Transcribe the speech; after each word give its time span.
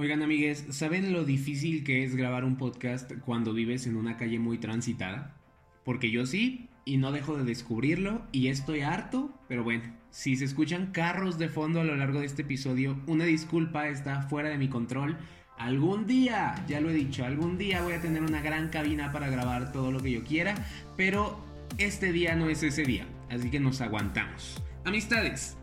Oigan, 0.00 0.22
amigues, 0.22 0.64
¿saben 0.70 1.12
lo 1.12 1.24
difícil 1.24 1.84
que 1.84 2.04
es 2.04 2.16
grabar 2.16 2.42
un 2.42 2.56
podcast 2.56 3.12
cuando 3.22 3.52
vives 3.52 3.86
en 3.86 3.96
una 3.96 4.16
calle 4.16 4.38
muy 4.38 4.56
transitada? 4.56 5.36
Porque 5.84 6.10
yo 6.10 6.24
sí, 6.24 6.70
y 6.86 6.96
no 6.96 7.12
dejo 7.12 7.36
de 7.36 7.44
descubrirlo, 7.44 8.22
y 8.32 8.46
estoy 8.46 8.80
harto, 8.80 9.30
pero 9.46 9.62
bueno, 9.62 9.82
si 10.10 10.36
se 10.36 10.46
escuchan 10.46 10.92
carros 10.92 11.36
de 11.36 11.50
fondo 11.50 11.82
a 11.82 11.84
lo 11.84 11.96
largo 11.96 12.20
de 12.20 12.24
este 12.24 12.40
episodio, 12.40 12.98
una 13.06 13.26
disculpa, 13.26 13.88
está 13.88 14.22
fuera 14.22 14.48
de 14.48 14.56
mi 14.56 14.70
control. 14.70 15.18
Algún 15.58 16.06
día, 16.06 16.64
ya 16.66 16.80
lo 16.80 16.88
he 16.88 16.94
dicho, 16.94 17.26
algún 17.26 17.58
día 17.58 17.82
voy 17.82 17.92
a 17.92 18.00
tener 18.00 18.22
una 18.22 18.40
gran 18.40 18.70
cabina 18.70 19.12
para 19.12 19.28
grabar 19.28 19.70
todo 19.70 19.92
lo 19.92 20.00
que 20.00 20.12
yo 20.12 20.24
quiera, 20.24 20.54
pero 20.96 21.44
este 21.76 22.10
día 22.10 22.34
no 22.36 22.48
es 22.48 22.62
ese 22.62 22.84
día, 22.84 23.06
así 23.28 23.50
que 23.50 23.60
nos 23.60 23.82
aguantamos. 23.82 24.62
Amistades, 24.86 25.58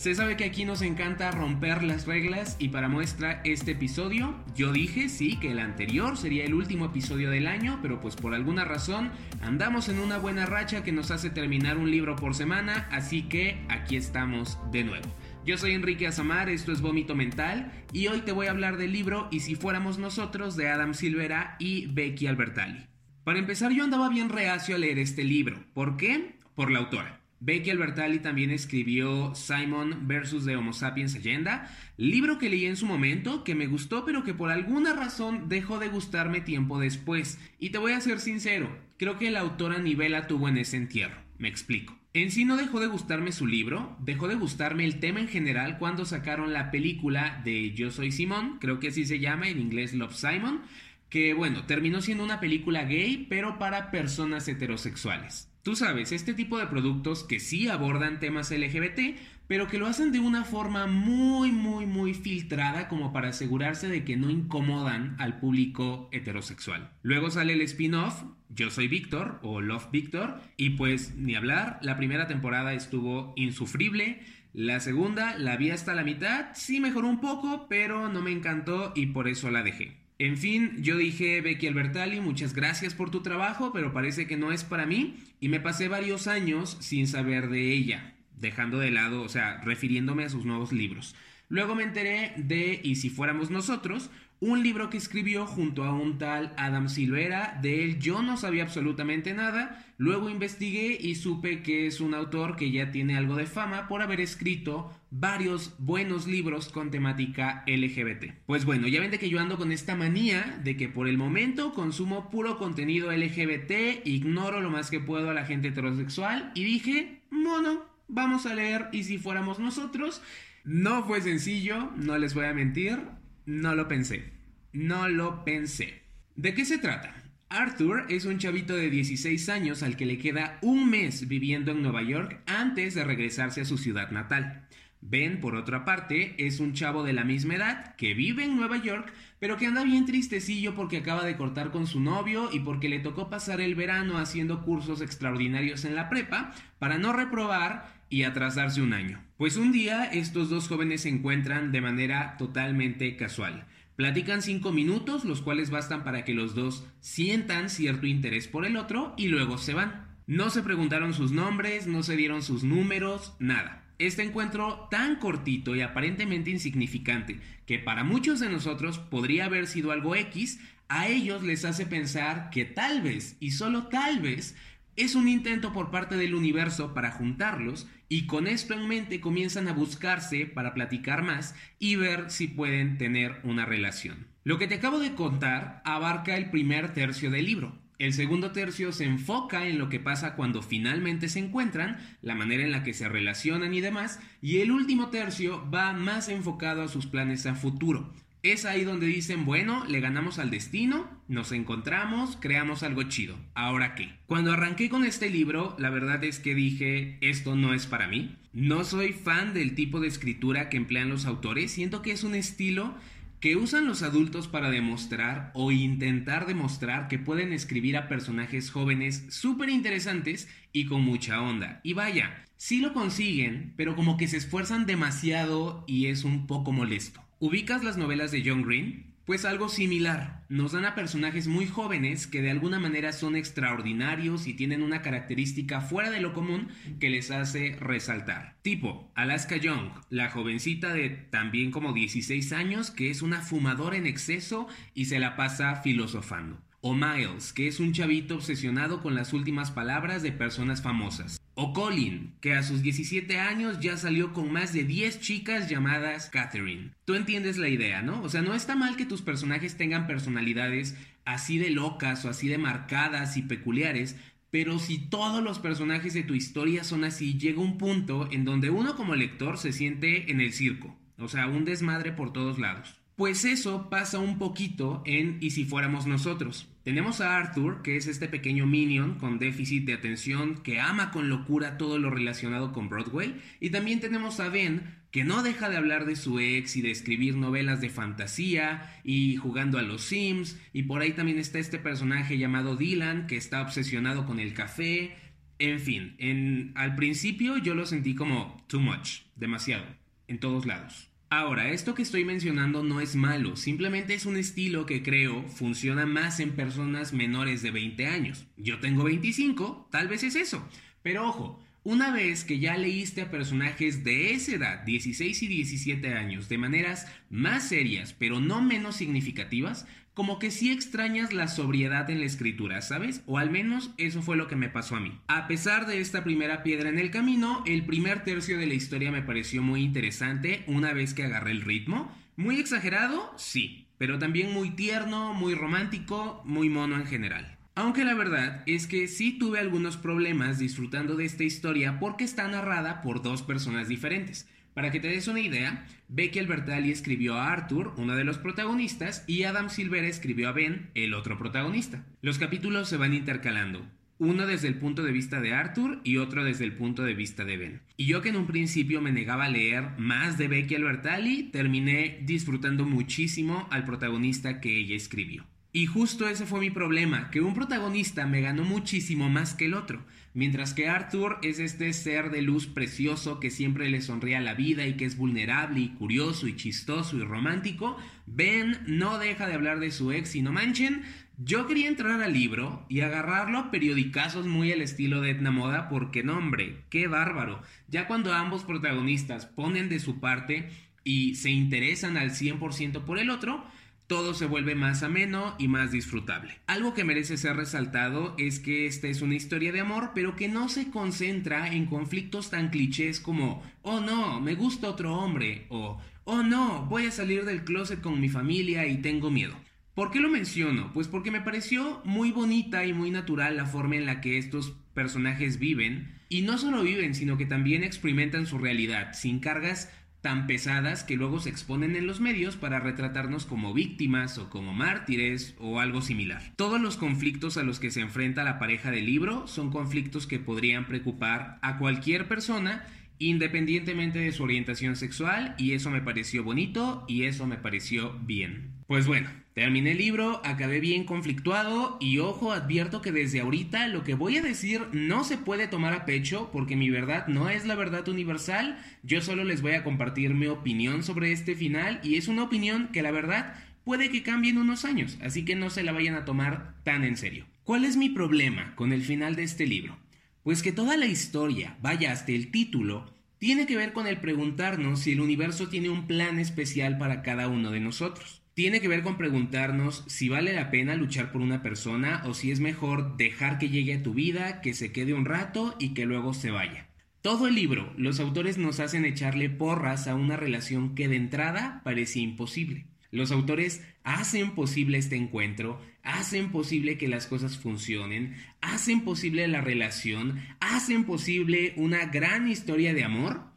se 0.00 0.14
sabe 0.14 0.34
que 0.38 0.44
aquí 0.44 0.64
nos 0.64 0.80
encanta 0.80 1.30
romper 1.30 1.82
las 1.82 2.06
reglas 2.06 2.56
y 2.58 2.70
para 2.70 2.88
muestra 2.88 3.42
este 3.44 3.72
episodio, 3.72 4.34
yo 4.56 4.72
dije 4.72 5.10
sí 5.10 5.38
que 5.38 5.50
el 5.50 5.58
anterior 5.58 6.16
sería 6.16 6.46
el 6.46 6.54
último 6.54 6.86
episodio 6.86 7.28
del 7.28 7.46
año, 7.46 7.80
pero 7.82 8.00
pues 8.00 8.16
por 8.16 8.32
alguna 8.32 8.64
razón 8.64 9.10
andamos 9.42 9.90
en 9.90 9.98
una 9.98 10.16
buena 10.16 10.46
racha 10.46 10.82
que 10.82 10.90
nos 10.90 11.10
hace 11.10 11.28
terminar 11.28 11.76
un 11.76 11.90
libro 11.90 12.16
por 12.16 12.34
semana, 12.34 12.88
así 12.90 13.24
que 13.24 13.62
aquí 13.68 13.96
estamos 13.96 14.58
de 14.72 14.84
nuevo. 14.84 15.06
Yo 15.44 15.58
soy 15.58 15.72
Enrique 15.72 16.06
Azamar, 16.06 16.48
esto 16.48 16.72
es 16.72 16.80
Vómito 16.80 17.14
Mental 17.14 17.70
y 17.92 18.06
hoy 18.06 18.22
te 18.22 18.32
voy 18.32 18.46
a 18.46 18.52
hablar 18.52 18.78
del 18.78 18.94
libro 18.94 19.28
Y 19.30 19.40
si 19.40 19.54
fuéramos 19.54 19.98
nosotros 19.98 20.56
de 20.56 20.70
Adam 20.70 20.94
Silvera 20.94 21.56
y 21.58 21.88
Becky 21.88 22.26
Albertalli. 22.26 22.86
Para 23.22 23.38
empezar 23.38 23.70
yo 23.72 23.84
andaba 23.84 24.08
bien 24.08 24.30
reacio 24.30 24.76
a 24.76 24.78
leer 24.78 24.98
este 24.98 25.24
libro, 25.24 25.62
¿por 25.74 25.98
qué? 25.98 26.38
Por 26.54 26.70
la 26.70 26.78
autora. 26.78 27.19
Becky 27.40 27.70
Albertalli 27.70 28.18
también 28.18 28.50
escribió 28.50 29.34
Simon 29.34 30.06
versus 30.06 30.44
The 30.44 30.56
Homo 30.56 30.74
Sapiens 30.74 31.16
Agenda, 31.16 31.74
libro 31.96 32.38
que 32.38 32.50
leí 32.50 32.66
en 32.66 32.76
su 32.76 32.84
momento, 32.84 33.44
que 33.44 33.54
me 33.54 33.66
gustó, 33.66 34.04
pero 34.04 34.24
que 34.24 34.34
por 34.34 34.50
alguna 34.50 34.92
razón 34.92 35.48
dejó 35.48 35.78
de 35.78 35.88
gustarme 35.88 36.42
tiempo 36.42 36.78
después. 36.78 37.38
Y 37.58 37.70
te 37.70 37.78
voy 37.78 37.92
a 37.92 38.00
ser 38.02 38.20
sincero, 38.20 38.78
creo 38.98 39.18
que 39.18 39.30
la 39.30 39.40
autora 39.40 39.78
Nivela 39.78 40.26
tuvo 40.26 40.50
en 40.50 40.58
ese 40.58 40.76
entierro. 40.76 41.16
Me 41.38 41.48
explico. 41.48 41.98
En 42.12 42.30
sí 42.30 42.44
no 42.44 42.58
dejó 42.58 42.78
de 42.80 42.88
gustarme 42.88 43.32
su 43.32 43.46
libro, 43.46 43.96
dejó 44.00 44.28
de 44.28 44.34
gustarme 44.34 44.84
el 44.84 45.00
tema 45.00 45.20
en 45.20 45.28
general 45.28 45.78
cuando 45.78 46.04
sacaron 46.04 46.52
la 46.52 46.70
película 46.70 47.40
de 47.44 47.72
Yo 47.72 47.90
Soy 47.90 48.12
Simón, 48.12 48.58
creo 48.60 48.80
que 48.80 48.88
así 48.88 49.06
se 49.06 49.18
llama, 49.18 49.48
en 49.48 49.60
inglés 49.60 49.94
Love 49.94 50.14
Simon, 50.14 50.60
que 51.08 51.32
bueno, 51.32 51.64
terminó 51.64 52.02
siendo 52.02 52.22
una 52.22 52.38
película 52.40 52.84
gay, 52.84 53.26
pero 53.30 53.58
para 53.58 53.90
personas 53.90 54.46
heterosexuales. 54.46 55.49
Tú 55.62 55.76
sabes, 55.76 56.10
este 56.12 56.32
tipo 56.32 56.58
de 56.58 56.66
productos 56.66 57.22
que 57.22 57.38
sí 57.38 57.68
abordan 57.68 58.18
temas 58.18 58.50
LGBT, 58.50 59.16
pero 59.46 59.68
que 59.68 59.78
lo 59.78 59.88
hacen 59.88 60.10
de 60.10 60.18
una 60.18 60.44
forma 60.44 60.86
muy, 60.86 61.52
muy, 61.52 61.84
muy 61.84 62.14
filtrada 62.14 62.88
como 62.88 63.12
para 63.12 63.28
asegurarse 63.28 63.88
de 63.88 64.02
que 64.02 64.16
no 64.16 64.30
incomodan 64.30 65.16
al 65.18 65.38
público 65.38 66.08
heterosexual. 66.12 66.92
Luego 67.02 67.30
sale 67.30 67.52
el 67.52 67.60
spin-off, 67.60 68.22
Yo 68.48 68.70
Soy 68.70 68.88
Víctor 68.88 69.38
o 69.42 69.60
Love 69.60 69.90
Víctor, 69.90 70.40
y 70.56 70.70
pues 70.70 71.14
ni 71.16 71.34
hablar, 71.34 71.78
la 71.82 71.98
primera 71.98 72.26
temporada 72.26 72.72
estuvo 72.72 73.34
insufrible, 73.36 74.22
la 74.54 74.80
segunda 74.80 75.36
la 75.36 75.58
vi 75.58 75.70
hasta 75.70 75.94
la 75.94 76.04
mitad, 76.04 76.50
sí 76.54 76.80
mejoró 76.80 77.08
un 77.08 77.20
poco, 77.20 77.66
pero 77.68 78.08
no 78.08 78.22
me 78.22 78.32
encantó 78.32 78.92
y 78.96 79.06
por 79.06 79.28
eso 79.28 79.50
la 79.50 79.62
dejé. 79.62 79.99
En 80.20 80.36
fin, 80.36 80.82
yo 80.82 80.98
dije, 80.98 81.40
Becky 81.40 81.66
Albertalli, 81.66 82.20
muchas 82.20 82.52
gracias 82.52 82.92
por 82.92 83.10
tu 83.10 83.22
trabajo, 83.22 83.72
pero 83.72 83.94
parece 83.94 84.26
que 84.26 84.36
no 84.36 84.52
es 84.52 84.64
para 84.64 84.84
mí, 84.84 85.16
y 85.40 85.48
me 85.48 85.60
pasé 85.60 85.88
varios 85.88 86.26
años 86.26 86.76
sin 86.80 87.08
saber 87.08 87.48
de 87.48 87.72
ella, 87.72 88.12
dejando 88.36 88.78
de 88.78 88.90
lado, 88.90 89.22
o 89.22 89.30
sea, 89.30 89.62
refiriéndome 89.62 90.24
a 90.24 90.28
sus 90.28 90.44
nuevos 90.44 90.72
libros. 90.72 91.16
Luego 91.48 91.74
me 91.74 91.84
enteré 91.84 92.34
de 92.36 92.82
Y 92.84 92.96
si 92.96 93.08
fuéramos 93.08 93.48
nosotros, 93.48 94.10
un 94.40 94.62
libro 94.62 94.88
que 94.88 94.96
escribió 94.96 95.46
junto 95.46 95.84
a 95.84 95.92
un 95.92 96.16
tal 96.16 96.54
Adam 96.56 96.88
Silvera, 96.88 97.58
de 97.60 97.84
él 97.84 97.98
yo 97.98 98.22
no 98.22 98.38
sabía 98.38 98.62
absolutamente 98.62 99.34
nada, 99.34 99.84
luego 99.98 100.30
investigué 100.30 100.96
y 100.98 101.14
supe 101.16 101.62
que 101.62 101.86
es 101.86 102.00
un 102.00 102.14
autor 102.14 102.56
que 102.56 102.70
ya 102.70 102.90
tiene 102.90 103.18
algo 103.18 103.36
de 103.36 103.44
fama 103.44 103.86
por 103.86 104.00
haber 104.00 104.18
escrito 104.18 104.90
varios 105.10 105.74
buenos 105.78 106.26
libros 106.26 106.70
con 106.70 106.90
temática 106.90 107.64
LGBT. 107.66 108.32
Pues 108.46 108.64
bueno, 108.64 108.88
ya 108.88 109.00
ven 109.00 109.10
de 109.10 109.18
que 109.18 109.28
yo 109.28 109.40
ando 109.40 109.58
con 109.58 109.72
esta 109.72 109.94
manía 109.94 110.58
de 110.64 110.74
que 110.74 110.88
por 110.88 111.06
el 111.06 111.18
momento 111.18 111.74
consumo 111.74 112.30
puro 112.30 112.56
contenido 112.56 113.12
LGBT, 113.12 114.06
ignoro 114.06 114.62
lo 114.62 114.70
más 114.70 114.90
que 114.90 115.00
puedo 115.00 115.28
a 115.28 115.34
la 115.34 115.44
gente 115.44 115.68
heterosexual 115.68 116.50
y 116.54 116.64
dije, 116.64 117.20
mono, 117.30 117.84
vamos 118.08 118.46
a 118.46 118.54
leer 118.54 118.88
y 118.92 119.04
si 119.04 119.18
fuéramos 119.18 119.58
nosotros. 119.58 120.22
No 120.64 121.04
fue 121.04 121.20
sencillo, 121.20 121.90
no 121.96 122.16
les 122.16 122.34
voy 122.34 122.46
a 122.46 122.54
mentir, 122.54 123.00
no 123.46 123.74
lo 123.74 123.88
pensé. 123.88 124.39
No 124.72 125.08
lo 125.08 125.44
pensé. 125.44 126.02
¿De 126.36 126.54
qué 126.54 126.64
se 126.64 126.78
trata? 126.78 127.14
Arthur 127.48 128.06
es 128.08 128.24
un 128.24 128.38
chavito 128.38 128.76
de 128.76 128.88
16 128.88 129.48
años 129.48 129.82
al 129.82 129.96
que 129.96 130.06
le 130.06 130.18
queda 130.18 130.58
un 130.62 130.88
mes 130.88 131.26
viviendo 131.26 131.72
en 131.72 131.82
Nueva 131.82 132.02
York 132.02 132.40
antes 132.46 132.94
de 132.94 133.02
regresarse 133.02 133.62
a 133.62 133.64
su 133.64 133.78
ciudad 133.78 134.12
natal. 134.12 134.68
Ben, 135.00 135.40
por 135.40 135.56
otra 135.56 135.84
parte, 135.84 136.36
es 136.38 136.60
un 136.60 136.74
chavo 136.74 137.02
de 137.02 137.12
la 137.12 137.24
misma 137.24 137.56
edad 137.56 137.96
que 137.96 138.14
vive 138.14 138.44
en 138.44 138.56
Nueva 138.56 138.76
York, 138.76 139.12
pero 139.40 139.56
que 139.56 139.66
anda 139.66 139.82
bien 139.82 140.06
tristecillo 140.06 140.76
porque 140.76 140.98
acaba 140.98 141.24
de 141.24 141.36
cortar 141.36 141.72
con 141.72 141.88
su 141.88 141.98
novio 142.00 142.50
y 142.52 142.60
porque 142.60 142.88
le 142.88 143.00
tocó 143.00 143.28
pasar 143.28 143.60
el 143.60 143.74
verano 143.74 144.18
haciendo 144.18 144.62
cursos 144.62 145.00
extraordinarios 145.00 145.84
en 145.84 145.96
la 145.96 146.08
prepa 146.08 146.52
para 146.78 146.98
no 146.98 147.12
reprobar 147.12 148.00
y 148.10 148.22
atrasarse 148.22 148.82
un 148.82 148.92
año. 148.92 149.20
Pues 149.38 149.56
un 149.56 149.72
día 149.72 150.04
estos 150.04 150.50
dos 150.50 150.68
jóvenes 150.68 151.02
se 151.02 151.08
encuentran 151.08 151.72
de 151.72 151.80
manera 151.80 152.36
totalmente 152.36 153.16
casual. 153.16 153.66
Platican 153.96 154.42
cinco 154.42 154.72
minutos, 154.72 155.24
los 155.24 155.42
cuales 155.42 155.70
bastan 155.70 156.04
para 156.04 156.24
que 156.24 156.34
los 156.34 156.54
dos 156.54 156.86
sientan 157.00 157.68
cierto 157.68 158.06
interés 158.06 158.48
por 158.48 158.64
el 158.64 158.76
otro 158.76 159.14
y 159.16 159.28
luego 159.28 159.58
se 159.58 159.74
van. 159.74 160.08
No 160.26 160.50
se 160.50 160.62
preguntaron 160.62 161.12
sus 161.12 161.32
nombres, 161.32 161.86
no 161.86 162.02
se 162.02 162.16
dieron 162.16 162.42
sus 162.42 162.62
números, 162.62 163.34
nada. 163.38 163.84
Este 163.98 164.22
encuentro 164.22 164.88
tan 164.90 165.16
cortito 165.16 165.76
y 165.76 165.82
aparentemente 165.82 166.50
insignificante 166.50 167.40
que 167.66 167.78
para 167.78 168.04
muchos 168.04 168.40
de 168.40 168.48
nosotros 168.48 168.98
podría 168.98 169.44
haber 169.44 169.66
sido 169.66 169.92
algo 169.92 170.16
X, 170.16 170.60
a 170.88 171.06
ellos 171.06 171.42
les 171.42 171.64
hace 171.64 171.86
pensar 171.86 172.50
que 172.50 172.64
tal 172.64 173.02
vez, 173.02 173.36
y 173.38 173.52
solo 173.52 173.88
tal 173.88 174.20
vez, 174.20 174.56
es 174.96 175.14
un 175.14 175.28
intento 175.28 175.72
por 175.72 175.90
parte 175.90 176.16
del 176.16 176.34
universo 176.34 176.94
para 176.94 177.10
juntarlos 177.10 177.86
y 178.08 178.26
con 178.26 178.46
esto 178.46 178.74
en 178.74 178.88
mente 178.88 179.20
comienzan 179.20 179.68
a 179.68 179.72
buscarse 179.72 180.46
para 180.46 180.74
platicar 180.74 181.22
más 181.22 181.54
y 181.78 181.96
ver 181.96 182.30
si 182.30 182.48
pueden 182.48 182.98
tener 182.98 183.40
una 183.44 183.64
relación. 183.64 184.26
Lo 184.44 184.58
que 184.58 184.66
te 184.66 184.76
acabo 184.76 184.98
de 184.98 185.14
contar 185.14 185.82
abarca 185.84 186.36
el 186.36 186.50
primer 186.50 186.92
tercio 186.92 187.30
del 187.30 187.46
libro. 187.46 187.78
El 187.98 188.14
segundo 188.14 188.52
tercio 188.52 188.92
se 188.92 189.04
enfoca 189.04 189.66
en 189.68 189.78
lo 189.78 189.90
que 189.90 190.00
pasa 190.00 190.34
cuando 190.34 190.62
finalmente 190.62 191.28
se 191.28 191.38
encuentran, 191.38 191.98
la 192.22 192.34
manera 192.34 192.64
en 192.64 192.72
la 192.72 192.82
que 192.82 192.94
se 192.94 193.08
relacionan 193.10 193.74
y 193.74 193.82
demás, 193.82 194.20
y 194.40 194.60
el 194.60 194.70
último 194.70 195.10
tercio 195.10 195.70
va 195.70 195.92
más 195.92 196.30
enfocado 196.30 196.82
a 196.82 196.88
sus 196.88 197.06
planes 197.06 197.44
a 197.44 197.54
futuro. 197.54 198.14
Es 198.42 198.64
ahí 198.64 198.84
donde 198.84 199.06
dicen, 199.06 199.44
bueno, 199.44 199.84
le 199.84 200.00
ganamos 200.00 200.38
al 200.38 200.50
destino, 200.50 201.06
nos 201.28 201.52
encontramos, 201.52 202.38
creamos 202.40 202.82
algo 202.82 203.02
chido. 203.02 203.36
¿Ahora 203.54 203.94
qué? 203.94 204.14
Cuando 204.26 204.52
arranqué 204.52 204.88
con 204.88 205.04
este 205.04 205.28
libro, 205.28 205.76
la 205.78 205.90
verdad 205.90 206.24
es 206.24 206.38
que 206.38 206.54
dije, 206.54 207.18
esto 207.20 207.54
no 207.54 207.74
es 207.74 207.86
para 207.86 208.08
mí. 208.08 208.36
No 208.54 208.84
soy 208.84 209.12
fan 209.12 209.52
del 209.52 209.74
tipo 209.74 210.00
de 210.00 210.08
escritura 210.08 210.70
que 210.70 210.78
emplean 210.78 211.10
los 211.10 211.26
autores, 211.26 211.70
siento 211.72 212.00
que 212.00 212.12
es 212.12 212.24
un 212.24 212.34
estilo 212.34 212.94
que 213.40 213.56
usan 213.56 213.86
los 213.86 214.02
adultos 214.02 214.48
para 214.48 214.70
demostrar 214.70 215.50
o 215.54 215.70
intentar 215.70 216.46
demostrar 216.46 217.08
que 217.08 217.18
pueden 217.18 217.52
escribir 217.52 217.98
a 217.98 218.08
personajes 218.08 218.70
jóvenes 218.70 219.26
súper 219.28 219.68
interesantes 219.68 220.48
y 220.72 220.86
con 220.86 221.02
mucha 221.02 221.42
onda. 221.42 221.80
Y 221.82 221.92
vaya, 221.92 222.44
sí 222.56 222.80
lo 222.80 222.94
consiguen, 222.94 223.74
pero 223.76 223.96
como 223.96 224.16
que 224.16 224.28
se 224.28 224.38
esfuerzan 224.38 224.86
demasiado 224.86 225.84
y 225.86 226.06
es 226.06 226.24
un 226.24 226.46
poco 226.46 226.72
molesto. 226.72 227.22
¿Ubicas 227.42 227.82
las 227.82 227.96
novelas 227.96 228.32
de 228.32 228.42
John 228.44 228.60
Green? 228.60 229.14
Pues 229.24 229.46
algo 229.46 229.70
similar. 229.70 230.44
Nos 230.50 230.72
dan 230.72 230.84
a 230.84 230.94
personajes 230.94 231.46
muy 231.46 231.66
jóvenes 231.66 232.26
que 232.26 232.42
de 232.42 232.50
alguna 232.50 232.78
manera 232.78 233.14
son 233.14 233.34
extraordinarios 233.34 234.46
y 234.46 234.52
tienen 234.52 234.82
una 234.82 235.00
característica 235.00 235.80
fuera 235.80 236.10
de 236.10 236.20
lo 236.20 236.34
común 236.34 236.68
que 237.00 237.08
les 237.08 237.30
hace 237.30 237.78
resaltar. 237.80 238.56
Tipo, 238.60 239.10
Alaska 239.14 239.56
Young, 239.56 239.88
la 240.10 240.28
jovencita 240.28 240.92
de 240.92 241.08
también 241.08 241.70
como 241.70 241.94
16 241.94 242.52
años 242.52 242.90
que 242.90 243.08
es 243.08 243.22
una 243.22 243.40
fumadora 243.40 243.96
en 243.96 244.04
exceso 244.04 244.68
y 244.92 245.06
se 245.06 245.18
la 245.18 245.34
pasa 245.34 245.76
filosofando. 245.76 246.60
O 246.82 246.94
Miles, 246.94 247.52
que 247.52 247.68
es 247.68 247.78
un 247.78 247.92
chavito 247.92 248.36
obsesionado 248.36 249.02
con 249.02 249.14
las 249.14 249.34
últimas 249.34 249.70
palabras 249.70 250.22
de 250.22 250.32
personas 250.32 250.80
famosas. 250.80 251.38
O 251.54 251.74
Colin, 251.74 252.32
que 252.40 252.54
a 252.54 252.62
sus 252.62 252.80
17 252.80 253.38
años 253.38 253.80
ya 253.80 253.98
salió 253.98 254.32
con 254.32 254.50
más 254.50 254.72
de 254.72 254.84
10 254.84 255.20
chicas 255.20 255.68
llamadas 255.68 256.30
Catherine. 256.30 256.92
Tú 257.04 257.14
entiendes 257.16 257.58
la 257.58 257.68
idea, 257.68 258.00
¿no? 258.00 258.22
O 258.22 258.30
sea, 258.30 258.40
no 258.40 258.54
está 258.54 258.76
mal 258.76 258.96
que 258.96 259.04
tus 259.04 259.20
personajes 259.20 259.76
tengan 259.76 260.06
personalidades 260.06 260.96
así 261.26 261.58
de 261.58 261.68
locas 261.68 262.24
o 262.24 262.30
así 262.30 262.48
de 262.48 262.56
marcadas 262.56 263.36
y 263.36 263.42
peculiares, 263.42 264.16
pero 264.50 264.78
si 264.78 264.96
todos 264.96 265.42
los 265.42 265.58
personajes 265.58 266.14
de 266.14 266.22
tu 266.22 266.34
historia 266.34 266.82
son 266.82 267.04
así, 267.04 267.38
llega 267.38 267.60
un 267.60 267.76
punto 267.76 268.26
en 268.32 268.46
donde 268.46 268.70
uno 268.70 268.96
como 268.96 269.14
lector 269.14 269.58
se 269.58 269.72
siente 269.72 270.30
en 270.30 270.40
el 270.40 270.54
circo, 270.54 270.96
o 271.18 271.28
sea, 271.28 271.46
un 271.46 271.66
desmadre 271.66 272.12
por 272.12 272.32
todos 272.32 272.58
lados. 272.58 272.99
Pues 273.20 273.44
eso 273.44 273.90
pasa 273.90 274.18
un 274.18 274.38
poquito 274.38 275.02
en 275.04 275.36
Y 275.42 275.50
si 275.50 275.66
fuéramos 275.66 276.06
nosotros. 276.06 276.70
Tenemos 276.84 277.20
a 277.20 277.36
Arthur, 277.36 277.82
que 277.82 277.98
es 277.98 278.06
este 278.06 278.28
pequeño 278.28 278.64
minion 278.64 279.18
con 279.18 279.38
déficit 279.38 279.84
de 279.84 279.92
atención 279.92 280.62
que 280.62 280.80
ama 280.80 281.10
con 281.10 281.28
locura 281.28 281.76
todo 281.76 281.98
lo 281.98 282.08
relacionado 282.08 282.72
con 282.72 282.88
Broadway. 282.88 283.38
Y 283.60 283.68
también 283.68 284.00
tenemos 284.00 284.40
a 284.40 284.48
Ben, 284.48 284.96
que 285.10 285.22
no 285.22 285.42
deja 285.42 285.68
de 285.68 285.76
hablar 285.76 286.06
de 286.06 286.16
su 286.16 286.40
ex 286.40 286.76
y 286.76 286.80
de 286.80 286.92
escribir 286.92 287.36
novelas 287.36 287.82
de 287.82 287.90
fantasía 287.90 288.90
y 289.04 289.36
jugando 289.36 289.78
a 289.78 289.82
los 289.82 290.00
Sims. 290.00 290.58
Y 290.72 290.84
por 290.84 291.02
ahí 291.02 291.12
también 291.12 291.38
está 291.38 291.58
este 291.58 291.78
personaje 291.78 292.38
llamado 292.38 292.74
Dylan, 292.74 293.26
que 293.26 293.36
está 293.36 293.60
obsesionado 293.60 294.24
con 294.24 294.40
el 294.40 294.54
café. 294.54 295.14
En 295.58 295.78
fin, 295.78 296.14
en, 296.16 296.72
al 296.74 296.94
principio 296.94 297.58
yo 297.58 297.74
lo 297.74 297.84
sentí 297.84 298.14
como 298.14 298.64
too 298.66 298.80
much, 298.80 299.24
demasiado, 299.36 299.84
en 300.26 300.38
todos 300.38 300.64
lados. 300.64 301.09
Ahora, 301.32 301.70
esto 301.70 301.94
que 301.94 302.02
estoy 302.02 302.24
mencionando 302.24 302.82
no 302.82 303.00
es 303.00 303.14
malo, 303.14 303.54
simplemente 303.54 304.14
es 304.14 304.26
un 304.26 304.36
estilo 304.36 304.84
que 304.84 305.04
creo 305.04 305.44
funciona 305.44 306.04
más 306.04 306.40
en 306.40 306.56
personas 306.56 307.12
menores 307.12 307.62
de 307.62 307.70
20 307.70 308.04
años. 308.08 308.48
Yo 308.56 308.80
tengo 308.80 309.04
25, 309.04 309.86
tal 309.92 310.08
vez 310.08 310.24
es 310.24 310.34
eso. 310.34 310.68
Pero 311.04 311.28
ojo, 311.28 311.64
una 311.84 312.10
vez 312.10 312.42
que 312.42 312.58
ya 312.58 312.76
leíste 312.76 313.22
a 313.22 313.30
personajes 313.30 314.02
de 314.02 314.32
esa 314.32 314.56
edad, 314.56 314.82
16 314.82 315.44
y 315.44 315.46
17 315.46 316.14
años, 316.14 316.48
de 316.48 316.58
maneras 316.58 317.06
más 317.30 317.68
serias, 317.68 318.12
pero 318.12 318.40
no 318.40 318.60
menos 318.60 318.96
significativas, 318.96 319.86
como 320.20 320.38
que 320.38 320.50
sí 320.50 320.70
extrañas 320.70 321.32
la 321.32 321.48
sobriedad 321.48 322.10
en 322.10 322.20
la 322.20 322.26
escritura, 322.26 322.82
¿sabes? 322.82 323.22
O 323.24 323.38
al 323.38 323.48
menos 323.48 323.94
eso 323.96 324.20
fue 324.20 324.36
lo 324.36 324.48
que 324.48 324.54
me 324.54 324.68
pasó 324.68 324.96
a 324.96 325.00
mí. 325.00 325.18
A 325.28 325.48
pesar 325.48 325.86
de 325.86 325.98
esta 325.98 326.24
primera 326.24 326.62
piedra 326.62 326.90
en 326.90 326.98
el 326.98 327.10
camino, 327.10 327.62
el 327.64 327.86
primer 327.86 328.22
tercio 328.22 328.58
de 328.58 328.66
la 328.66 328.74
historia 328.74 329.10
me 329.10 329.22
pareció 329.22 329.62
muy 329.62 329.80
interesante 329.80 330.62
una 330.66 330.92
vez 330.92 331.14
que 331.14 331.24
agarré 331.24 331.52
el 331.52 331.62
ritmo. 331.62 332.14
Muy 332.36 332.60
exagerado, 332.60 333.32
sí, 333.38 333.86
pero 333.96 334.18
también 334.18 334.52
muy 334.52 334.72
tierno, 334.72 335.32
muy 335.32 335.54
romántico, 335.54 336.42
muy 336.44 336.68
mono 336.68 336.96
en 336.96 337.06
general. 337.06 337.56
Aunque 337.74 338.04
la 338.04 338.12
verdad 338.12 338.62
es 338.66 338.86
que 338.86 339.08
sí 339.08 339.38
tuve 339.38 339.58
algunos 339.58 339.96
problemas 339.96 340.58
disfrutando 340.58 341.16
de 341.16 341.24
esta 341.24 341.44
historia 341.44 341.98
porque 341.98 342.24
está 342.24 342.46
narrada 342.46 343.00
por 343.00 343.22
dos 343.22 343.40
personas 343.40 343.88
diferentes. 343.88 344.46
Para 344.74 344.90
que 344.90 345.00
te 345.00 345.08
des 345.08 345.26
una 345.28 345.40
idea, 345.40 345.86
Becky 346.08 346.38
Albertalli 346.38 346.90
escribió 346.90 347.34
a 347.34 347.52
Arthur, 347.52 347.92
uno 347.96 348.14
de 348.14 348.24
los 348.24 348.38
protagonistas, 348.38 349.24
y 349.26 349.42
Adam 349.42 349.68
Silver 349.68 350.04
escribió 350.04 350.48
a 350.48 350.52
Ben, 350.52 350.90
el 350.94 351.14
otro 351.14 351.38
protagonista. 351.38 352.04
Los 352.22 352.38
capítulos 352.38 352.88
se 352.88 352.96
van 352.96 353.12
intercalando, 353.12 353.84
uno 354.18 354.46
desde 354.46 354.68
el 354.68 354.74
punto 354.74 355.02
de 355.02 355.12
vista 355.12 355.40
de 355.40 355.54
Arthur 355.54 356.00
y 356.04 356.18
otro 356.18 356.44
desde 356.44 356.64
el 356.64 356.74
punto 356.74 357.02
de 357.02 357.14
vista 357.14 357.44
de 357.44 357.56
Ben. 357.56 357.80
Y 357.96 358.04
yo 358.04 358.20
que 358.20 358.28
en 358.28 358.36
un 358.36 358.46
principio 358.46 359.00
me 359.00 359.12
negaba 359.12 359.46
a 359.46 359.48
leer 359.48 359.98
más 359.98 360.36
de 360.36 360.46
Becky 360.46 360.74
Albertalli, 360.74 361.44
terminé 361.44 362.18
disfrutando 362.22 362.84
muchísimo 362.84 363.66
al 363.70 363.84
protagonista 363.84 364.60
que 364.60 364.76
ella 364.76 364.94
escribió. 364.94 365.46
Y 365.72 365.86
justo 365.86 366.28
ese 366.28 366.46
fue 366.46 366.60
mi 366.60 366.70
problema, 366.70 367.30
que 367.30 367.40
un 367.40 367.54
protagonista 367.54 368.26
me 368.26 368.40
ganó 368.40 368.64
muchísimo 368.64 369.30
más 369.30 369.54
que 369.54 369.66
el 369.66 369.74
otro, 369.74 370.04
mientras 370.34 370.74
que 370.74 370.88
Arthur 370.88 371.38
es 371.42 371.58
este 371.58 371.92
ser 371.92 372.30
de 372.30 372.42
luz 372.42 372.66
precioso 372.66 373.40
que 373.40 373.50
siempre 373.50 373.90
le 373.90 374.00
sonríe 374.00 374.36
a 374.36 374.40
la 374.40 374.54
vida 374.54 374.86
y 374.86 374.96
que 374.96 375.04
es 375.04 375.16
vulnerable 375.16 375.80
y 375.80 375.88
curioso 375.90 376.46
y 376.46 376.56
chistoso 376.56 377.16
y 377.16 377.22
romántico, 377.22 377.96
Ben 378.26 378.78
no 378.86 379.18
deja 379.18 379.46
de 379.46 379.54
hablar 379.54 379.80
de 379.80 379.90
su 379.90 380.12
ex 380.12 380.36
y 380.36 380.42
no 380.42 380.52
manchen, 380.52 381.02
yo 381.42 381.66
quería 381.66 381.88
entrar 381.88 382.20
al 382.20 382.32
libro 382.32 382.84
y 382.88 383.00
agarrarlo 383.00 383.58
a 383.58 383.70
periodicazos 383.70 384.46
muy 384.46 384.72
al 384.72 384.82
estilo 384.82 385.20
de 385.20 385.30
Etna 385.30 385.50
Moda 385.50 385.88
porque 385.88 386.22
no 386.22 386.36
hombre, 386.36 386.84
qué 386.90 387.08
bárbaro, 387.08 387.62
ya 387.88 388.06
cuando 388.06 388.32
ambos 388.32 388.64
protagonistas 388.64 389.46
ponen 389.46 389.88
de 389.88 390.00
su 390.00 390.20
parte 390.20 390.68
y 391.02 391.36
se 391.36 391.50
interesan 391.50 392.16
al 392.16 392.30
100% 392.30 393.04
por 393.04 393.18
el 393.18 393.30
otro, 393.30 393.64
todo 394.10 394.34
se 394.34 394.46
vuelve 394.46 394.74
más 394.74 395.04
ameno 395.04 395.54
y 395.56 395.68
más 395.68 395.92
disfrutable. 395.92 396.58
Algo 396.66 396.94
que 396.94 397.04
merece 397.04 397.36
ser 397.36 397.54
resaltado 397.54 398.34
es 398.38 398.58
que 398.58 398.86
esta 398.86 399.06
es 399.06 399.22
una 399.22 399.36
historia 399.36 399.70
de 399.70 399.78
amor, 399.78 400.10
pero 400.16 400.34
que 400.34 400.48
no 400.48 400.68
se 400.68 400.90
concentra 400.90 401.72
en 401.72 401.86
conflictos 401.86 402.50
tan 402.50 402.70
clichés 402.70 403.20
como, 403.20 403.62
oh 403.82 404.00
no, 404.00 404.40
me 404.40 404.56
gusta 404.56 404.88
otro 404.88 405.14
hombre, 405.14 405.66
o, 405.68 406.00
oh 406.24 406.42
no, 406.42 406.86
voy 406.86 407.06
a 407.06 407.12
salir 407.12 407.44
del 407.44 407.62
closet 407.62 408.00
con 408.00 408.20
mi 408.20 408.28
familia 408.28 408.84
y 408.88 408.96
tengo 408.96 409.30
miedo. 409.30 409.54
¿Por 409.94 410.10
qué 410.10 410.18
lo 410.18 410.28
menciono? 410.28 410.92
Pues 410.92 411.06
porque 411.06 411.30
me 411.30 411.42
pareció 411.42 412.02
muy 412.04 412.32
bonita 412.32 412.84
y 412.84 412.92
muy 412.92 413.12
natural 413.12 413.56
la 413.56 413.66
forma 413.66 413.94
en 413.94 414.06
la 414.06 414.20
que 414.20 414.38
estos 414.38 414.72
personajes 414.92 415.60
viven, 415.60 416.18
y 416.28 416.42
no 416.42 416.58
solo 416.58 416.82
viven, 416.82 417.14
sino 417.14 417.36
que 417.36 417.46
también 417.46 417.84
experimentan 417.84 418.46
su 418.46 418.58
realidad, 418.58 419.12
sin 419.12 419.38
cargas 419.38 419.88
tan 420.20 420.46
pesadas 420.46 421.04
que 421.04 421.16
luego 421.16 421.40
se 421.40 421.48
exponen 421.48 421.96
en 421.96 422.06
los 422.06 422.20
medios 422.20 422.56
para 422.56 422.80
retratarnos 422.80 423.46
como 423.46 423.72
víctimas 423.72 424.38
o 424.38 424.50
como 424.50 424.72
mártires 424.72 425.54
o 425.58 425.80
algo 425.80 426.02
similar. 426.02 426.42
Todos 426.56 426.80
los 426.80 426.96
conflictos 426.96 427.56
a 427.56 427.62
los 427.62 427.80
que 427.80 427.90
se 427.90 428.00
enfrenta 428.00 428.44
la 428.44 428.58
pareja 428.58 428.90
del 428.90 429.06
libro 429.06 429.46
son 429.46 429.70
conflictos 429.70 430.26
que 430.26 430.38
podrían 430.38 430.86
preocupar 430.86 431.58
a 431.62 431.78
cualquier 431.78 432.28
persona 432.28 432.84
independientemente 433.20 434.18
de 434.18 434.32
su 434.32 434.42
orientación 434.42 434.96
sexual 434.96 435.54
y 435.58 435.74
eso 435.74 435.90
me 435.90 436.00
pareció 436.00 436.42
bonito 436.42 437.04
y 437.06 437.24
eso 437.24 437.46
me 437.46 437.58
pareció 437.58 438.18
bien. 438.22 438.72
Pues 438.86 439.06
bueno, 439.06 439.28
terminé 439.54 439.92
el 439.92 439.98
libro, 439.98 440.40
acabé 440.42 440.80
bien 440.80 441.04
conflictuado 441.04 441.98
y 442.00 442.18
ojo, 442.18 442.50
advierto 442.50 443.02
que 443.02 443.12
desde 443.12 443.40
ahorita 443.40 443.86
lo 443.88 444.02
que 444.02 444.14
voy 444.14 444.38
a 444.38 444.42
decir 444.42 444.86
no 444.92 445.22
se 445.22 445.36
puede 445.36 445.68
tomar 445.68 445.92
a 445.92 446.06
pecho 446.06 446.50
porque 446.50 446.76
mi 446.76 446.90
verdad 446.90 447.28
no 447.28 447.50
es 447.50 447.66
la 447.66 447.76
verdad 447.76 448.08
universal, 448.08 448.82
yo 449.02 449.20
solo 449.20 449.44
les 449.44 449.62
voy 449.62 449.72
a 449.72 449.84
compartir 449.84 450.34
mi 450.34 450.46
opinión 450.46 451.02
sobre 451.02 451.30
este 451.30 451.54
final 451.54 452.00
y 452.02 452.16
es 452.16 452.26
una 452.26 452.42
opinión 452.42 452.88
que 452.88 453.02
la 453.02 453.10
verdad 453.10 453.54
puede 453.84 454.10
que 454.10 454.22
cambie 454.22 454.50
en 454.50 454.58
unos 454.58 454.84
años, 454.86 455.18
así 455.22 455.44
que 455.44 455.56
no 455.56 455.68
se 455.68 455.82
la 455.82 455.92
vayan 455.92 456.14
a 456.14 456.24
tomar 456.24 456.74
tan 456.84 457.04
en 457.04 457.18
serio. 457.18 457.46
¿Cuál 457.64 457.84
es 457.84 457.96
mi 457.98 458.08
problema 458.08 458.74
con 458.76 458.92
el 458.92 459.02
final 459.02 459.36
de 459.36 459.42
este 459.42 459.66
libro? 459.66 459.98
Pues 460.42 460.62
que 460.62 460.72
toda 460.72 460.96
la 460.96 461.06
historia, 461.06 461.76
vaya 461.82 462.12
hasta 462.12 462.32
el 462.32 462.50
título, 462.50 463.12
tiene 463.38 463.66
que 463.66 463.76
ver 463.76 463.92
con 463.92 464.06
el 464.06 464.20
preguntarnos 464.20 465.00
si 465.00 465.12
el 465.12 465.20
universo 465.20 465.68
tiene 465.68 465.90
un 465.90 466.06
plan 466.06 466.38
especial 466.38 466.96
para 466.96 467.22
cada 467.22 467.48
uno 467.48 467.70
de 467.70 467.80
nosotros. 467.80 468.42
Tiene 468.54 468.80
que 468.80 468.88
ver 468.88 469.02
con 469.02 469.18
preguntarnos 469.18 470.04
si 470.06 470.28
vale 470.28 470.52
la 470.52 470.70
pena 470.70 470.94
luchar 470.94 471.30
por 471.30 471.40
una 471.40 471.62
persona 471.62 472.22
o 472.26 472.34
si 472.34 472.50
es 472.50 472.60
mejor 472.60 473.16
dejar 473.16 473.58
que 473.58 473.68
llegue 473.68 473.94
a 473.94 474.02
tu 474.02 474.14
vida, 474.14 474.60
que 474.60 474.74
se 474.74 474.92
quede 474.92 475.14
un 475.14 475.24
rato 475.24 475.76
y 475.78 475.94
que 475.94 476.06
luego 476.06 476.32
se 476.34 476.50
vaya. 476.50 476.88
Todo 477.22 477.48
el 477.48 477.54
libro, 477.54 477.92
los 477.98 478.18
autores 478.18 478.56
nos 478.56 478.80
hacen 478.80 479.04
echarle 479.04 479.50
porras 479.50 480.08
a 480.08 480.14
una 480.14 480.38
relación 480.38 480.94
que 480.94 481.06
de 481.06 481.16
entrada 481.16 481.82
parecía 481.84 482.22
imposible. 482.22 482.86
Los 483.10 483.30
autores 483.30 483.82
hacen 484.04 484.54
posible 484.54 484.96
este 484.96 485.16
encuentro, 485.16 485.80
hacen 486.02 486.50
posible 486.50 486.98
que 486.98 487.08
las 487.08 487.26
cosas 487.26 487.58
funcionen, 487.58 488.36
hacen 488.60 489.02
posible 489.02 489.46
la 489.48 489.60
relación, 489.60 490.40
hacen 490.60 491.04
posible 491.04 491.74
una 491.76 492.06
gran 492.06 492.48
historia 492.48 492.94
de 492.94 493.04
amor 493.04 493.50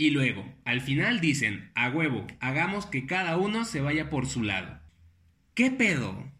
y 0.00 0.10
luego, 0.10 0.44
al 0.64 0.80
final 0.80 1.20
dicen, 1.20 1.70
a 1.74 1.90
huevo, 1.90 2.26
hagamos 2.40 2.86
que 2.86 3.06
cada 3.06 3.36
uno 3.36 3.64
se 3.64 3.80
vaya 3.80 4.08
por 4.08 4.26
su 4.26 4.42
lado. 4.42 4.80
¿Qué 5.54 5.70
pedo? 5.70 6.32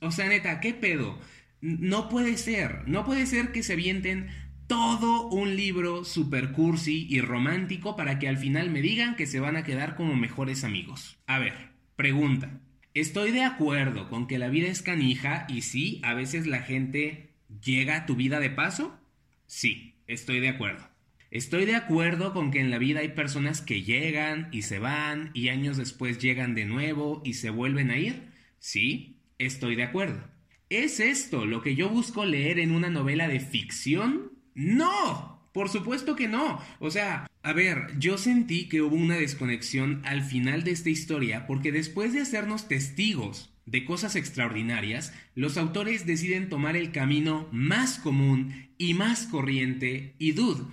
O 0.00 0.10
sea, 0.10 0.28
neta, 0.28 0.60
¿qué 0.60 0.74
pedo? 0.74 1.18
No 1.60 2.08
puede 2.08 2.36
ser, 2.36 2.86
no 2.86 3.04
puede 3.06 3.24
ser 3.24 3.50
que 3.50 3.62
se 3.62 3.76
vienten 3.76 4.28
todo 4.66 5.26
un 5.28 5.56
libro 5.56 6.04
super 6.04 6.52
cursi 6.52 7.06
y 7.08 7.22
romántico 7.22 7.96
para 7.96 8.18
que 8.18 8.28
al 8.28 8.36
final 8.36 8.70
me 8.70 8.82
digan 8.82 9.16
que 9.16 9.26
se 9.26 9.40
van 9.40 9.56
a 9.56 9.64
quedar 9.64 9.96
como 9.96 10.14
mejores 10.14 10.62
amigos. 10.62 11.18
A 11.26 11.38
ver, 11.38 11.70
pregunta. 11.96 12.60
Estoy 12.94 13.30
de 13.32 13.44
acuerdo 13.44 14.08
con 14.08 14.26
que 14.26 14.38
la 14.38 14.48
vida 14.48 14.68
es 14.68 14.82
canija 14.82 15.46
y 15.48 15.62
sí, 15.62 16.00
a 16.02 16.14
veces 16.14 16.46
la 16.46 16.60
gente 16.60 17.30
llega 17.62 17.96
a 17.96 18.06
tu 18.06 18.16
vida 18.16 18.40
de 18.40 18.50
paso. 18.50 18.98
Sí, 19.46 19.94
estoy 20.06 20.40
de 20.40 20.48
acuerdo. 20.48 20.88
Estoy 21.30 21.66
de 21.66 21.76
acuerdo 21.76 22.32
con 22.32 22.50
que 22.50 22.60
en 22.60 22.70
la 22.70 22.78
vida 22.78 23.00
hay 23.00 23.10
personas 23.10 23.60
que 23.60 23.82
llegan 23.82 24.48
y 24.50 24.62
se 24.62 24.78
van 24.78 25.30
y 25.34 25.50
años 25.50 25.76
después 25.76 26.18
llegan 26.18 26.54
de 26.54 26.64
nuevo 26.64 27.20
y 27.24 27.34
se 27.34 27.50
vuelven 27.50 27.90
a 27.90 27.98
ir. 27.98 28.30
Sí, 28.58 29.18
estoy 29.38 29.76
de 29.76 29.84
acuerdo. 29.84 30.26
¿Es 30.70 31.00
esto 31.00 31.44
lo 31.44 31.60
que 31.60 31.74
yo 31.74 31.90
busco 31.90 32.24
leer 32.24 32.58
en 32.58 32.72
una 32.72 32.88
novela 32.88 33.28
de 33.28 33.40
ficción? 33.40 34.32
No, 34.54 35.50
por 35.52 35.68
supuesto 35.68 36.16
que 36.16 36.28
no. 36.28 36.60
O 36.78 36.90
sea, 36.90 37.27
a 37.48 37.54
ver, 37.54 37.98
yo 37.98 38.18
sentí 38.18 38.68
que 38.68 38.82
hubo 38.82 38.94
una 38.94 39.14
desconexión 39.14 40.02
al 40.04 40.20
final 40.20 40.64
de 40.64 40.72
esta 40.72 40.90
historia 40.90 41.46
porque 41.46 41.72
después 41.72 42.12
de 42.12 42.20
hacernos 42.20 42.68
testigos 42.68 43.54
de 43.64 43.86
cosas 43.86 44.16
extraordinarias, 44.16 45.14
los 45.34 45.56
autores 45.56 46.04
deciden 46.04 46.50
tomar 46.50 46.76
el 46.76 46.92
camino 46.92 47.48
más 47.50 48.00
común 48.00 48.68
y 48.76 48.92
más 48.92 49.24
corriente 49.24 50.14
y 50.18 50.32
dude. 50.32 50.64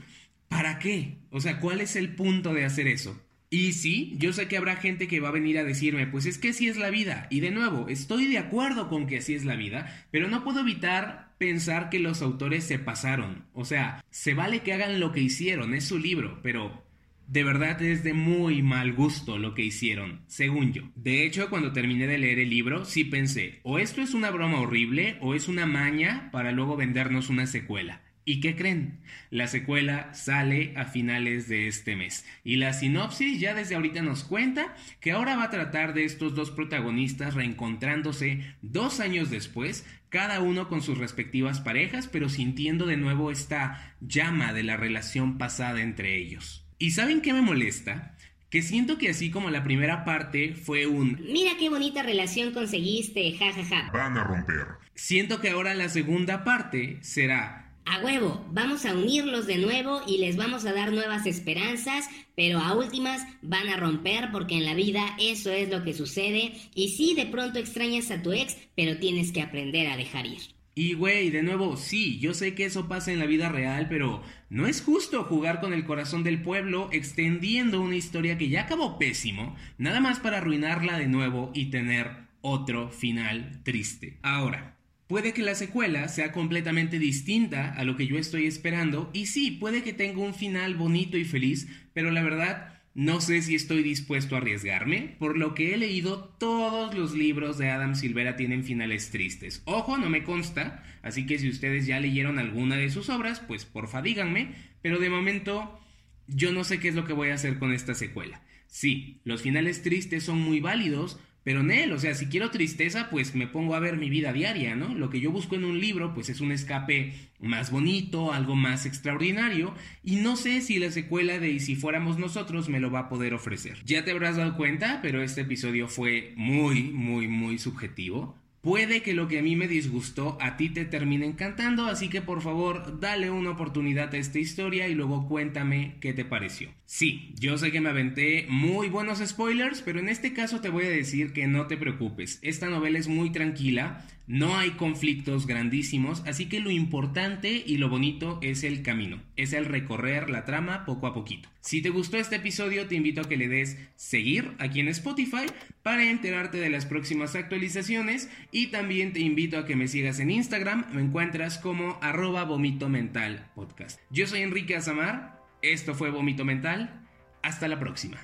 ¿Para 0.50 0.77
qué? 0.77 1.20
O 1.29 1.39
sea, 1.39 1.62
¿cuál 1.62 1.79
es 1.79 1.96
el 1.96 2.13
punto 2.13 2.53
de 2.53 2.65
hacer 2.65 2.88
eso? 2.88 3.22
Y 3.50 3.72
sí, 3.72 4.13
yo 4.17 4.34
sé 4.34 4.50
que 4.50 4.58
habrá 4.58 4.75
gente 4.75 5.08
que 5.08 5.22
va 5.22 5.29
a 5.29 5.32
venir 5.32 5.58
a 5.58 5.63
decirme, 5.63 6.08
pues 6.08 6.25
es 6.25 6.38
que 6.38 6.50
así 6.50 6.67
es 6.67 6.75
la 6.75 6.89
vida. 6.89 7.27
Y 7.29 7.39
de 7.39 7.51
nuevo, 7.51 7.88
estoy 7.88 8.27
de 8.27 8.38
acuerdo 8.38 8.89
con 8.89 9.08
que 9.08 9.20
así 9.20 9.34
es 9.34 9.46
la 9.46 9.55
vida, 9.55 10.05
pero 10.12 10.27
no 10.27 10.44
puedo 10.44 10.60
evitar 10.60 11.25
pensar 11.38 11.89
que 11.89 12.00
los 12.00 12.22
autores 12.22 12.63
se 12.65 12.80
pasaron. 12.80 13.46
O 13.54 13.65
sea, 13.65 14.04
se 14.10 14.34
vale 14.34 14.62
que 14.62 14.74
hagan 14.74 15.00
lo 15.00 15.12
que 15.12 15.22
hicieron, 15.22 15.74
es 15.74 15.86
su 15.86 16.00
libro, 16.00 16.39
pero 16.44 16.84
De 17.27 17.44
verdad 17.44 17.82
es 17.82 18.04
de 18.04 18.13
muy 18.13 18.62
mal 18.62 18.94
gusto 18.94 19.39
lo 19.39 19.56
que 19.56 19.63
hicieron, 19.63 20.22
según 20.27 20.74
yo. 20.74 20.84
De 20.96 21.25
hecho, 21.25 21.50
cuando 21.50 21.74
terminé 21.74 22.06
de 22.06 22.20
leer 22.20 22.38
el 22.39 22.51
libro, 22.51 22.86
sí 22.86 23.04
pensé, 23.04 23.60
o 23.63 23.80
esto 23.80 24.01
es 24.01 24.13
una 24.13 24.30
broma 24.30 24.60
horrible 24.62 25.18
o 25.22 25.34
es 25.34 25.48
una 25.48 25.65
maña 25.65 26.30
para 26.32 26.51
luego 26.51 26.75
vendernos 26.77 27.30
una 27.30 27.48
secuela. 27.48 28.04
¿Y 28.27 28.39
qué 28.39 28.55
creen? 28.55 29.01
La 29.29 29.46
secuela 29.46 30.12
sale 30.15 30.74
a 30.75 30.86
finales 30.86 31.48
de 31.48 31.67
este 31.67 31.96
mes. 31.96 32.25
Y 32.44 32.55
la 32.55 32.74
sinopsis 32.74 33.39
ya 33.39 33.53
desde 33.53 33.75
ahorita 33.75 34.01
nos 34.01 34.24
cuenta 34.24 34.75
que 35.00 35.12
ahora 35.12 35.36
va 35.36 35.44
a 35.44 35.50
tratar 35.51 35.94
de 35.94 36.05
estos 36.05 36.34
dos 36.34 36.50
protagonistas 36.50 37.36
reencontrándose 37.36 38.41
dos 38.63 39.00
años 39.00 39.29
después, 39.29 39.86
cada 40.10 40.41
uno 40.41 40.67
con 40.70 40.82
sus 40.82 40.98
respectivas 40.98 41.62
parejas, 41.62 42.08
pero 42.08 42.27
sintiendo 42.27 42.88
de 42.88 42.98
nuevo 42.98 43.29
esta 43.29 43.96
llama 44.01 44.53
de 44.53 44.63
la 44.63 44.75
relación 44.75 45.38
pasada 45.38 45.84
entre 45.84 46.17
ellos. 46.17 46.65
¿Y 46.79 46.91
saben 46.91 47.22
qué 47.22 47.32
me 47.32 47.41
molesta? 47.41 48.17
Que 48.50 48.63
siento 48.63 48.98
que 48.98 49.10
así 49.10 49.29
como 49.29 49.51
la 49.51 49.63
primera 49.63 50.03
parte 50.03 50.55
fue 50.55 50.88
un 50.88 51.20
Mira 51.32 51.51
qué 51.60 51.70
bonita 51.70 52.01
relación 52.01 52.53
conseguiste, 52.53 53.38
jajaja. 53.38 53.63
Ja, 53.63 53.86
ja. 53.86 53.91
Van 53.91 54.17
a 54.17 54.24
romper. 54.24 54.65
Siento 54.96 55.41
que 55.41 55.50
ahora 55.50 55.75
la 55.75 55.89
segunda 55.89 56.44
parte 56.44 56.98
será 57.01 57.65
a 57.86 58.00
huevo, 58.04 58.44
vamos 58.51 58.86
a 58.86 58.94
unirlos 58.94 59.46
de 59.46 59.58
nuevo 59.58 60.01
y 60.08 60.18
les 60.18 60.36
vamos 60.36 60.65
a 60.65 60.74
dar 60.74 60.92
nuevas 60.92 61.25
esperanzas, 61.25 62.06
pero 62.36 62.60
a 62.60 62.75
últimas 62.75 63.25
van 63.42 63.70
a 63.70 63.77
romper 63.77 64.30
porque 64.32 64.56
en 64.56 64.65
la 64.65 64.74
vida 64.74 65.15
eso 65.20 65.51
es 65.51 65.70
lo 65.70 65.84
que 65.84 65.94
sucede 65.94 66.54
y 66.74 66.89
sí 66.89 67.13
de 67.15 67.27
pronto 67.27 67.60
extrañas 67.60 68.12
a 68.12 68.22
tu 68.22 68.34
ex, 68.34 68.58
pero 68.75 68.98
tienes 68.98 69.32
que 69.32 69.42
aprender 69.42 69.88
a 69.88 69.98
dejar 69.98 70.25
ir. 70.25 70.42
Y 70.77 70.94
güey, 70.94 71.30
de 71.30 71.42
nuevo, 71.42 71.77
sí, 71.77 72.20
yo 72.20 72.34
sé 72.34 72.54
que 72.54 72.65
eso 72.65 72.89
pasa 72.89 73.13
en 73.13 73.20
la 73.20 73.25
vida 73.25 73.48
real, 73.48 73.88
pero 73.88 74.22
no 74.50 74.68
es 74.68 74.82
justo 74.82 75.24
jugar 75.24 75.62
con 75.62 75.72
el 75.72 75.86
corazón 75.86 76.24
del 76.24 76.42
pueblo 76.42 76.89
extendiendo 76.92 77.80
una 77.80 77.96
historia 77.96 78.38
que 78.38 78.50
ya 78.50 78.63
acabó 78.63 79.00
pésimo, 79.00 79.56
nada 79.77 80.01
más 80.01 80.20
para 80.20 80.39
arruinarla 80.39 80.98
de 80.98 81.08
nuevo 81.08 81.51
y 81.54 81.68
tener 81.68 82.25
otro 82.42 82.89
final 82.89 83.62
triste. 83.63 84.18
Ahora, 84.22 84.75
Puede 85.08 85.34
que 85.34 85.44
la 85.44 85.54
secuela 85.54 86.08
sea 86.08 86.32
completamente 86.32 86.98
distinta 86.98 87.74
a 87.74 87.84
lo 87.84 87.96
que 87.96 88.08
yo 88.08 88.18
estoy 88.18 88.48
esperando 88.48 89.12
y 89.14 89.28
sí, 89.28 89.52
puede 89.52 89.84
que 89.84 89.94
tenga 89.94 90.22
un 90.22 90.34
final 90.34 90.76
bonito 90.76 91.16
y 91.18 91.26
feliz, 91.26 91.68
pero 91.94 92.10
la 92.10 92.24
verdad 92.24 92.76
no 92.96 93.22
sé 93.22 93.42
si 93.42 93.54
estoy 93.56 93.84
dispuesto 93.84 94.36
a 94.36 94.40
arriesgarme. 94.40 95.16
Por 95.20 95.38
lo 95.38 95.54
que 95.54 95.74
he 95.74 95.78
leído, 95.78 96.36
todos 96.40 96.96
los 96.96 97.14
libros 97.14 97.58
de 97.58 97.70
Adam 97.70 97.94
Silvera 97.94 98.36
tienen 98.36 98.64
finales 98.64 99.12
tristes. 99.12 99.62
Ojo, 99.66 99.98
no 99.98 100.10
me 100.10 100.24
consta, 100.24 100.84
así 101.04 101.26
que 101.28 101.38
si 101.38 101.50
ustedes 101.50 101.86
ya 101.86 102.00
leyeron 102.00 102.40
alguna 102.40 102.78
de 102.78 102.90
sus 102.90 103.10
obras, 103.10 103.42
pues 103.42 103.66
porfa 103.66 104.02
díganme, 104.02 104.56
pero 104.82 104.98
de 104.98 105.10
momento 105.10 105.80
yo 106.28 106.52
no 106.52 106.64
sé 106.64 106.80
qué 106.80 106.88
es 106.88 106.96
lo 106.96 107.06
que 107.06 107.14
voy 107.14 107.30
a 107.30 107.36
hacer 107.36 107.60
con 107.60 107.74
esta 107.74 107.94
secuela. 107.94 108.42
Sí, 108.68 109.20
los 109.24 109.44
finales 109.44 109.84
tristes 109.84 110.24
son 110.24 110.40
muy 110.40 110.62
válidos, 110.62 111.20
pero 111.46 111.62
Nel, 111.62 111.92
o 111.92 112.00
sea, 112.00 112.16
si 112.16 112.25
quiero 112.25 112.50
tristeza, 112.50 113.08
pues 113.12 113.36
me 113.36 113.46
pongo 113.46 113.75
a 113.75 113.80
ver 113.80 113.98
mi 113.98 114.10
vida 114.10 114.34
diaria, 114.34 114.75
¿no? 114.75 114.96
Lo 114.96 115.12
que 115.12 115.20
yo 115.20 115.30
busco 115.30 115.54
en 115.54 115.64
un 115.64 115.80
libro, 115.80 116.16
pues 116.16 116.28
es 116.30 116.42
un 116.42 116.52
escape 116.52 117.14
más 117.40 117.70
bonito, 117.70 118.34
algo 118.34 118.56
más 118.56 118.88
extraordinario, 118.88 119.75
y 120.04 120.16
no 120.16 120.38
sé 120.38 120.62
si 120.62 120.80
la 120.80 120.90
secuela 120.90 121.38
de 121.38 121.52
Y 121.52 121.60
si 121.60 121.75
fuéramos 121.75 122.18
nosotros 122.18 122.68
me 122.68 122.80
lo 122.80 122.90
va 122.90 123.02
a 123.02 123.10
poder 123.10 123.36
ofrecer. 123.36 123.78
Ya 123.86 124.04
te 124.04 124.10
habrás 124.10 124.38
dado 124.38 124.58
cuenta, 124.58 125.02
pero 125.04 125.22
este 125.22 125.42
episodio 125.42 125.88
fue 125.88 126.34
muy, 126.36 126.86
muy, 126.86 127.28
muy 127.28 127.60
subjetivo. 127.60 128.36
Puede 128.66 129.04
que 129.04 129.14
lo 129.14 129.28
que 129.28 129.38
a 129.38 129.44
mí 129.44 129.56
me 129.56 129.68
disgustó 129.68 130.40
a 130.42 130.58
ti 130.58 130.70
te 130.70 130.86
termine 130.86 131.28
encantando, 131.28 131.86
así 131.86 132.10
que 132.10 132.24
por 132.24 132.42
favor 132.42 133.00
dale 133.00 133.30
una 133.30 133.52
oportunidad 133.52 134.12
a 134.12 134.18
esta 134.18 134.40
historia 134.40 134.88
y 134.88 134.96
luego 134.96 135.28
cuéntame 135.28 135.98
qué 136.02 136.14
te 136.14 136.26
pareció. 136.26 136.74
Sí, 136.88 137.36
yo 137.40 137.60
sé 137.60 137.72
que 137.72 137.80
me 137.80 137.90
aventé 137.90 138.48
muy 138.50 138.90
buenos 138.90 139.20
spoilers, 139.24 139.84
pero 139.84 140.00
en 140.00 140.10
este 140.10 140.34
caso 140.34 140.62
te 140.62 140.70
voy 140.70 140.86
a 140.86 140.90
decir 140.90 141.32
que 141.32 141.46
no 141.46 141.68
te 141.68 141.78
preocupes. 141.78 142.40
Esta 142.42 142.68
novela 142.68 142.98
es 142.98 143.08
muy 143.08 143.32
tranquila, 143.32 144.04
no 144.27 144.58
hay 144.58 144.72
conflictos 144.72 145.48
grandísimos, 145.48 146.24
así 146.25 146.48
que 146.48 146.60
lo 146.60 146.72
importante 146.72 147.63
y 147.65 147.77
lo 147.77 147.89
bonito 147.89 148.39
es 148.41 148.63
el 148.63 148.82
camino, 148.82 149.22
es 149.36 149.53
el 149.53 149.65
recorrer 149.65 150.29
la 150.29 150.46
trama 150.46 150.86
poco 150.86 151.08
a 151.08 151.13
poquito. 151.13 151.50
Si 151.62 151.82
te 151.82 151.89
gustó 151.89 152.17
este 152.17 152.38
episodio, 152.38 152.88
te 152.88 152.96
invito 152.96 153.22
a 153.22 153.29
que 153.29 153.38
le 153.38 153.48
des 153.48 153.77
seguir 153.96 154.53
aquí 154.60 154.79
en 154.79 154.88
Spotify 154.88 155.46
para 155.84 156.10
enterarte 156.10 156.58
de 156.58 156.70
las 156.70 156.86
próximas 156.86 157.36
actualizaciones 157.36 158.29
y 158.51 158.67
también 158.67 159.13
te 159.13 159.20
invito 159.20 159.58
a 159.58 159.65
que 159.65 159.75
me 159.75 159.88
sigas 159.88 160.20
en 160.20 160.32
Instagram, 160.32 160.86
me 160.94 161.01
encuentras 161.01 161.58
como 161.58 161.98
arroba 162.01 162.44
vomito 162.44 162.89
mental 162.89 163.50
podcast. 163.55 164.00
Yo 164.10 164.27
soy 164.27 164.41
Enrique 164.41 164.75
Azamar, 164.75 165.41
esto 165.62 165.96
fue 165.96 166.12
Vomito 166.12 166.46
Mental, 166.46 167.01
hasta 167.41 167.67
la 167.67 167.79
próxima. 167.79 168.20